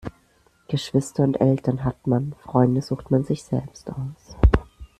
[0.67, 4.35] Geschwister und Eltern hat man, Freunde sucht man sich selbst aus.